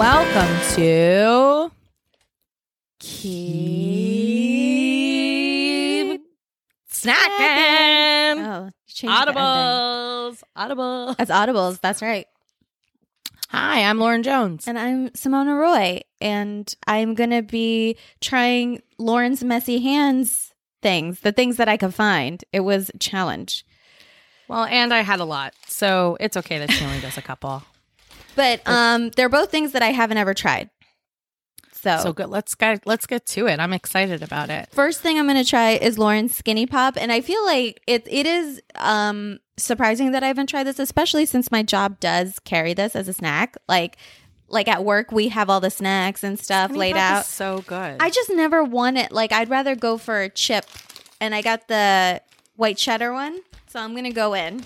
[0.00, 1.70] Welcome to
[3.00, 3.42] Keep
[6.90, 8.46] Snacking.
[8.46, 9.14] Oh, changed.
[9.14, 10.42] Audibles.
[11.18, 11.82] That's audibles.
[11.82, 12.26] That's right.
[13.50, 14.66] Hi, I'm Lauren Jones.
[14.66, 21.58] And I'm Simona Roy, and I'm gonna be trying Lauren's messy hands things, the things
[21.58, 22.42] that I could find.
[22.54, 23.66] It was a challenge,
[24.48, 27.64] Well, and I had a lot, so it's okay that she only does a couple.
[28.36, 30.70] But um, they're both things that I haven't ever tried.
[31.72, 32.28] So, So good.
[32.28, 33.58] Let's get let's get to it.
[33.58, 34.68] I'm excited about it.
[34.70, 38.26] first thing I'm gonna try is Lauren's Skinny Pop, and I feel like it it
[38.26, 42.94] is um surprising that I haven't tried this, especially since my job does carry this
[42.94, 43.56] as a snack.
[43.66, 43.96] Like,
[44.48, 47.24] like at work we have all the snacks and stuff laid out.
[47.24, 47.96] so good.
[47.98, 49.10] I just never want it.
[49.10, 50.66] Like I'd rather go for a chip,
[51.18, 52.20] and I got the
[52.56, 54.62] white cheddar one, so I'm gonna go in.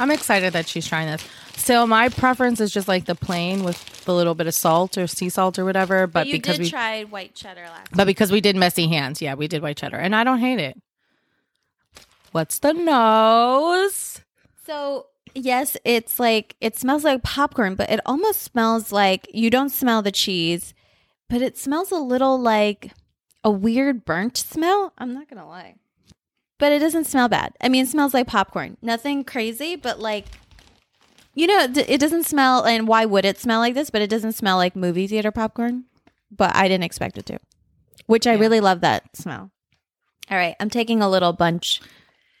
[0.00, 1.22] I'm excited that she's trying this.
[1.60, 5.06] So my preference is just like the plain with a little bit of salt or
[5.06, 6.06] sea salt or whatever.
[6.06, 7.88] But, But you because did we tried white cheddar last.
[7.94, 10.58] but because we did messy hands, yeah, we did white cheddar, and I don't hate
[10.58, 10.80] it.
[12.32, 14.22] What's the nose?
[14.64, 19.70] So yes, it's like it smells like popcorn, but it almost smells like you don't
[19.70, 20.72] smell the cheese,
[21.28, 22.92] but it smells a little like
[23.44, 24.92] a weird burnt smell.
[24.98, 25.74] I'm not gonna lie.
[26.58, 27.52] But it doesn't smell bad.
[27.60, 28.76] I mean, it smells like popcorn.
[28.82, 30.26] Nothing crazy, but like,
[31.34, 32.64] you know, it doesn't smell.
[32.64, 33.90] And why would it smell like this?
[33.90, 35.84] But it doesn't smell like movie theater popcorn.
[36.30, 37.38] But I didn't expect it to,
[38.06, 38.40] which I Yeah.
[38.40, 39.50] really love that smell.
[40.30, 41.80] All right, I'm taking a little bunch.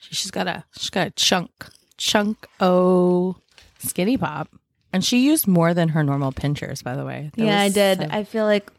[0.00, 1.50] She's got a she's got a chunk
[1.98, 3.36] chunk o
[3.78, 4.48] skinny pop,
[4.92, 6.80] and she used more than her normal pinchers.
[6.82, 7.98] By the way, That yeah, I did.
[7.98, 8.70] so- I feel like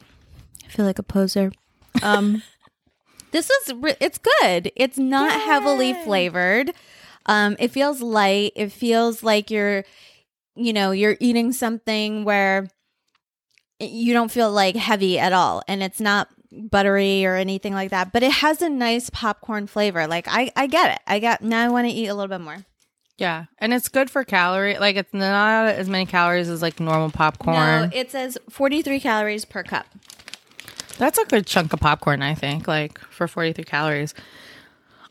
[0.66, 1.52] I feel like a poser.
[2.02, 2.42] Um,
[3.32, 4.72] this is it's good.
[4.76, 6.74] It's not heavily flavored.
[7.26, 8.54] Um, it feels light.
[8.56, 9.84] It feels like you're,
[10.56, 12.68] you know, you're eating something where
[13.80, 18.14] you don't feel like heavy at all, and it's not buttery or anything like that.
[18.14, 20.08] But it has a nice popcorn flavor.
[20.08, 21.02] Like I, I get it.
[21.08, 21.66] I got now.
[21.66, 22.58] I want to eat a little bit more.
[23.18, 24.78] yeah, and it's good for calorie.
[24.78, 27.56] Like it's not as many calories as like normal popcorn.
[27.56, 29.88] No, it says 43 calories per cup.
[30.98, 32.68] That's a good chunk of popcorn, I think.
[32.70, 34.14] Like for forty three calories.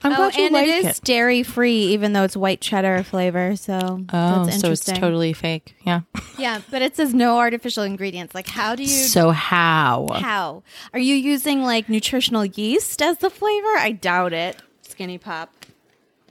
[0.05, 0.89] I'm oh, glad you and like it it.
[0.91, 3.57] is dairy free, even though it's white cheddar flavor.
[3.57, 5.75] So Oh, so it's totally fake.
[5.87, 6.03] Yeah.
[6.39, 8.35] yeah, but it says no artificial ingredients.
[8.35, 8.89] Like, how do you?
[8.89, 10.07] So how?
[10.13, 13.77] how are you using like nutritional yeast as the flavor?
[13.79, 14.59] I doubt it.
[14.83, 15.51] Skinny pop.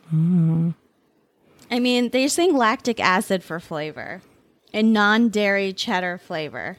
[0.10, 0.72] Hmm.
[1.72, 4.22] I mean, they're saying lactic acid for flavor
[4.72, 6.78] and non-dairy cheddar flavor.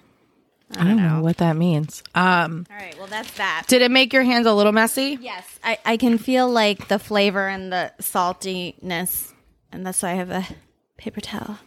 [0.77, 2.03] I don't know what that means.
[2.15, 3.65] Um, All right, well that's that.
[3.69, 5.19] did it make your hands a little messy?
[5.21, 9.33] Yes, I, I can feel like the flavor and the saltiness,
[9.71, 10.47] and that's why I have a
[10.97, 11.59] paper towel.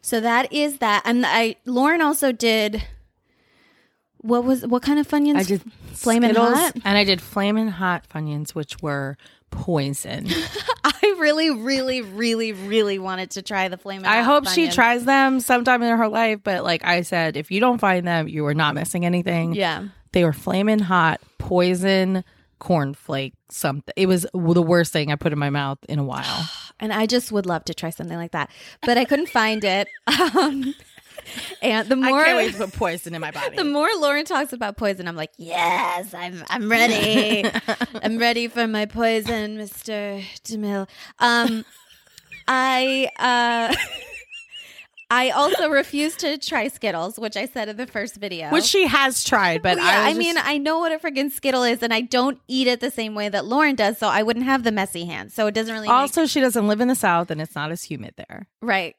[0.00, 2.82] So that is that, and I Lauren also did.
[4.20, 5.36] What was what kind of funyuns?
[5.36, 5.62] I did
[5.92, 6.76] flaming Skittles, hot.
[6.84, 9.16] and I did flamin' hot funyuns, which were
[9.50, 10.26] poison.
[11.18, 14.06] Really, really, really, really wanted to try the flaming.
[14.06, 14.74] I hope she Funyuns.
[14.74, 16.40] tries them sometime in her life.
[16.42, 19.54] But like I said, if you don't find them, you are not missing anything.
[19.54, 22.24] Yeah, They were flaming hot, poison
[22.60, 23.92] cornflake something.
[23.96, 26.48] It was the worst thing I put in my mouth in a while.
[26.80, 28.50] and I just would love to try something like that,
[28.82, 29.88] but I couldn't find it.
[30.36, 30.74] Um,
[31.62, 33.56] and the more I to put poison in my body.
[33.56, 37.48] the more Lauren talks about poison, I'm like, yes, I'm I'm ready.
[38.02, 40.88] I'm ready for my poison, Mister Demille.
[41.18, 41.64] Um,
[42.46, 43.74] I uh,
[45.10, 48.50] I also refuse to try Skittles, which I said in the first video.
[48.50, 51.30] which she has tried, but Well, yeah, I, I, mean, I know what a friggin'
[51.30, 54.22] Skittle is, and I don't eat it the same way that Lauren does, so I
[54.22, 55.32] wouldn't have the messy hands.
[55.32, 55.88] So it doesn't really.
[55.88, 58.48] also she doesn't live in the south, and it's not as humid there.
[58.60, 58.96] right.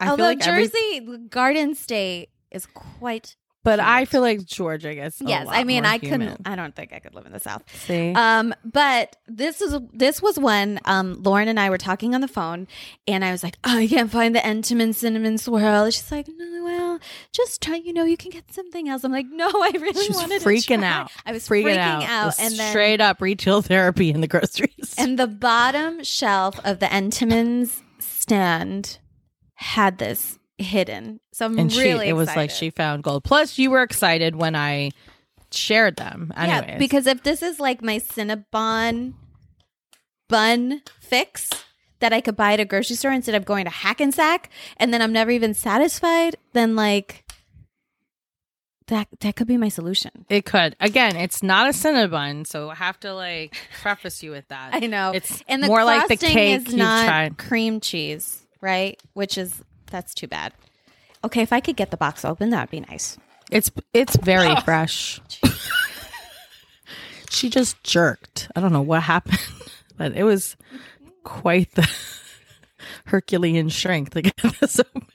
[0.00, 3.36] I Although like every- Jersey Garden State is quite.
[3.64, 5.20] but I feel like Georgia gets.
[5.20, 6.42] a yes, I mean, I couldn't.
[6.46, 7.62] I don't think I could live in the South.
[7.84, 8.12] see.
[8.14, 12.28] Um, but this is this was when um Lauren and I were talking on the
[12.28, 12.68] phone,
[13.08, 16.62] and I was like, "Oh, I can't find the Entenmann cinnamon swirl." She's like, "No,
[16.64, 17.00] well,
[17.32, 17.74] just try.
[17.76, 20.40] You know, you can get something else." I'm like, "No, I really She was wanted
[20.42, 21.10] freaking to try." out.
[21.26, 24.94] I was freaking, freaking, out, out, and then straight up retail therapy in the groceries.
[24.96, 28.98] and the bottom shelf of the Entenmann's stand
[29.58, 31.20] had this hidden.
[31.32, 33.24] So I'm and she, really it was like she found gold.
[33.24, 34.92] Plus, you were excited when I
[35.50, 36.32] shared them.
[36.36, 36.64] Anyways.
[36.68, 39.14] Yeah, because if this is like my Cinnabon
[40.28, 41.50] bun fix
[42.00, 45.02] that I could buy at a grocery store instead of going to Hackensack, and then
[45.02, 47.24] I'm never even satisfied, then like
[48.86, 50.24] that that could be my solution.
[50.28, 50.76] it could.
[50.80, 54.70] Again, it's not a Cinnabon, so I have to like preface you with that.
[54.74, 59.00] I know, It's and the more like the cake is not cream cheese, right?
[59.14, 60.52] Which is that's too bad.
[61.24, 63.18] Okay, if I could get the box open, that'd be nice.
[63.50, 64.60] It's it's very ah.
[64.60, 65.20] fresh.
[67.30, 68.50] she just jerked.
[68.54, 69.40] I don't know what happened,
[69.96, 70.56] but it was
[71.24, 71.88] quite the
[73.06, 75.06] Herculean strength to get this open.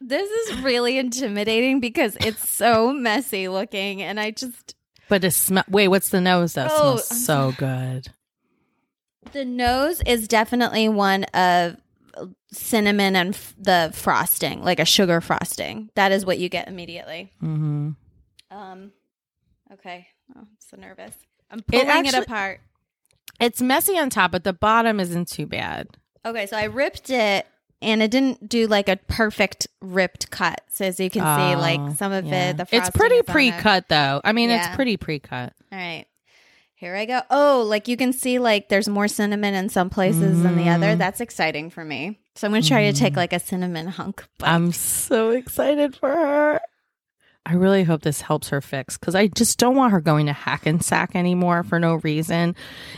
[0.00, 4.74] This is really intimidating because it's so messy looking, and I just
[5.08, 5.64] But it smell.
[5.68, 8.08] Wait, what's the nose That Oh, smells so good.
[9.32, 11.76] the nose is definitely one of
[12.52, 15.90] cinnamon and f- the frosting, like a sugar frosting.
[15.94, 17.32] That is what you get immediately.
[17.42, 17.90] Mm-hmm.
[18.50, 18.92] Um,
[19.72, 20.06] okay.
[20.34, 21.14] Oh, I'm so nervous.
[21.50, 22.60] I'm pulling it, actually- apart.
[23.40, 25.88] It's messy on top, but the bottom isn't too bad.
[26.26, 27.46] Okay, so I ripped it
[27.80, 30.60] and it didn't do like a perfect ripped cut.
[30.68, 32.50] So as you can see, Oh, like some of yeah.
[32.50, 33.26] it, the it's pretty on it.
[33.28, 34.20] pre-cut though.
[34.24, 34.66] I mean, Yeah.
[34.66, 35.52] it's pretty pre-cut.
[35.70, 36.06] All right.
[36.78, 37.22] Here I go.
[37.28, 40.94] Oh, like you can see, like there's more cinnamon in some places than the other.
[40.94, 40.98] Mhm.
[40.98, 42.20] That's exciting for me.
[42.36, 43.16] So I'm going to try to take Mhm.
[43.16, 44.24] like a cinnamon hunk.
[44.38, 46.60] But I'm so excited for her.
[47.44, 50.32] I really hope this helps her fix because I just don't want her going to
[50.32, 52.54] Hackensack anymore for no reason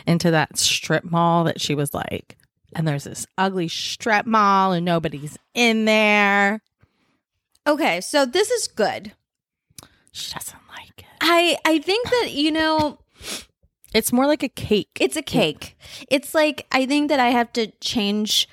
[0.07, 2.37] into that strip mall that she was like.
[2.77, 6.61] And there's this ugly strip mall and nobody's in there.
[7.67, 9.13] okay, so this is good.
[10.13, 11.05] She doesn't like it.
[11.23, 12.99] I I think that you know
[13.95, 14.97] It's more like a cake.
[15.01, 15.77] it's a cake.
[16.11, 18.49] It's like I think that I have to change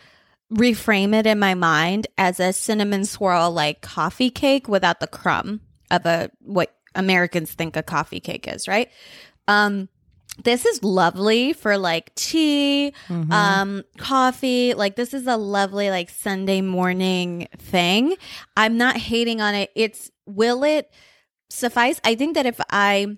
[0.52, 5.60] reframe it in my mind as a cinnamon swirl like coffee cake without the crumb
[5.92, 8.90] of a what Americans think a coffee cake is, right?
[9.48, 9.90] Um
[10.44, 13.32] this is lovely for like tea, Mhm.
[13.32, 18.16] um coffee like this is a lovely like sunday morning thing
[18.56, 20.92] i'm not hating on it it's will it
[21.50, 23.18] suffice i think that if i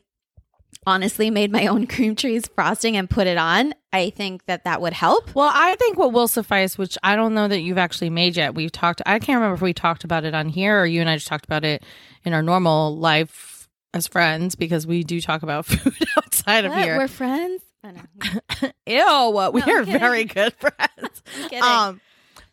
[0.86, 4.82] honestly made my own cream cheese frosting and put it on i think that that
[4.82, 8.10] would help Well, I think what will suffice, which I don't know that you've actually
[8.10, 8.56] made yet.
[8.56, 11.10] We've talked, I can't remember if we talked about it on here or you and
[11.10, 11.84] I just talked about it
[12.24, 16.98] in our normal life as friends because we do talk about food outside of here.
[16.98, 18.72] we're friends I know.
[18.86, 21.24] Ew, we no, are very good friends.
[21.62, 22.02] Um,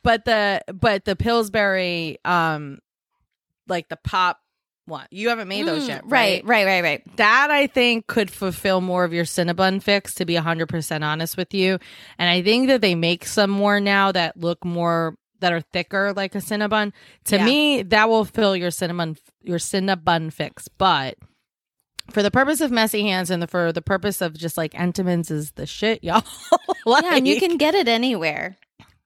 [0.02, 2.78] but the but the Pillsbury, um,
[3.66, 4.38] like the pop
[4.86, 8.30] one, you haven't made those Mm, yet, right right right right that I think could
[8.30, 11.78] fulfill more of your Cinnabon fix, to be 100% honest with you.
[12.18, 16.12] And I think that they make some more now that look more, that are thicker
[16.14, 16.92] like a Cinnabon.
[17.24, 17.44] To Yeah.
[17.44, 20.68] me, that will fill your Cinnabon, your Cinnabon fix.
[20.68, 21.16] But
[22.10, 25.30] for the purpose of messy hands and the, for the purpose of just like Entenmann's
[25.30, 26.22] is the shit, y'all.
[26.86, 28.56] like, yeah and you can get it anywhere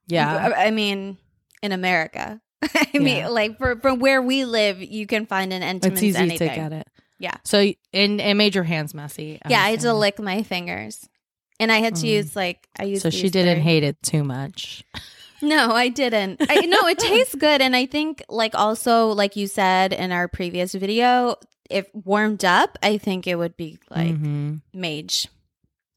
[0.06, 0.52] yeah.
[0.56, 1.16] I mean,
[1.62, 2.40] in America.
[2.74, 3.00] I Yeah.
[3.00, 6.48] mean, like for, from where we live, you can find an Entenmann's It's easy anything.
[6.50, 6.88] to get it.
[7.18, 7.34] Yeah.
[7.44, 7.58] So,
[7.92, 9.38] and it made your hands messy.
[9.42, 11.08] I'm Yeah, I had to lick my fingers,
[11.58, 12.10] and I had to Mm.
[12.10, 13.02] use like I used.
[13.02, 14.84] So she didn't hate it too much.
[15.42, 16.42] No, I didn't.
[16.50, 20.28] I, no, it tastes good, and I think like also like you said in our
[20.28, 21.36] previous video,
[21.70, 24.60] if warmed up, I think it would be like Mhm.
[24.74, 25.28] mage.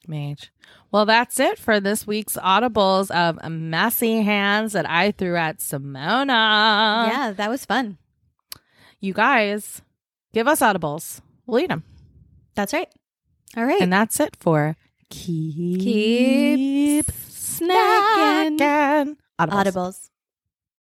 [0.08, 0.52] Mage.
[0.92, 6.28] Well, that's it for this week's audibles of messy hands that I threw at Simona.
[7.10, 7.98] yeah, that was fun.
[9.00, 9.82] You guys,
[10.34, 11.20] give us audibles.
[11.46, 11.84] We'll eat them.
[12.56, 12.88] That's right.
[13.58, 13.82] All right.
[13.82, 14.76] And that's it for
[15.10, 18.58] Keep, Keep Snacking.
[19.40, 19.64] Audibles.
[19.64, 20.10] Audibles.